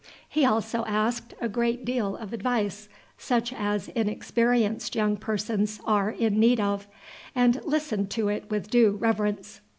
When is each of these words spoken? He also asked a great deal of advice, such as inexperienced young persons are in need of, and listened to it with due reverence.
He 0.27 0.45
also 0.45 0.83
asked 0.87 1.35
a 1.39 1.47
great 1.47 1.85
deal 1.85 2.15
of 2.15 2.33
advice, 2.33 2.89
such 3.19 3.53
as 3.53 3.87
inexperienced 3.89 4.95
young 4.95 5.15
persons 5.15 5.79
are 5.85 6.09
in 6.09 6.39
need 6.39 6.59
of, 6.59 6.87
and 7.35 7.63
listened 7.65 8.09
to 8.09 8.27
it 8.27 8.49
with 8.49 8.71
due 8.71 8.93
reverence. 8.93 9.61